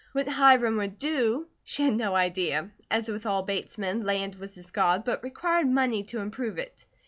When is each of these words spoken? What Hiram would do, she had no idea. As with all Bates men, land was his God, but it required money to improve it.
What 0.13 0.27
Hiram 0.27 0.77
would 0.77 0.97
do, 0.97 1.45
she 1.63 1.83
had 1.83 1.93
no 1.93 2.15
idea. 2.15 2.71
As 2.89 3.07
with 3.07 3.27
all 3.27 3.43
Bates 3.43 3.77
men, 3.77 4.03
land 4.03 4.33
was 4.33 4.55
his 4.55 4.71
God, 4.71 5.05
but 5.05 5.19
it 5.19 5.23
required 5.23 5.67
money 5.67 6.01
to 6.05 6.21
improve 6.21 6.57
it. 6.57 6.85